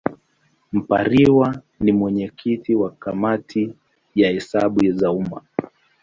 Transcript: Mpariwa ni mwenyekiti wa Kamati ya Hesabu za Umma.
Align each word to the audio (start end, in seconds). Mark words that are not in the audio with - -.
Mpariwa 0.73 1.61
ni 1.79 1.91
mwenyekiti 1.91 2.75
wa 2.75 2.91
Kamati 2.91 3.73
ya 4.15 4.29
Hesabu 4.31 4.91
za 4.91 5.11
Umma. 5.11 5.41